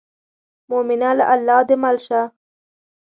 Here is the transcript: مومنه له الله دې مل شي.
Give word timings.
مومنه 0.69 1.09
له 1.19 1.25
الله 1.33 1.59
دې 1.67 1.75
مل 1.83 1.97
شي. 2.05 2.21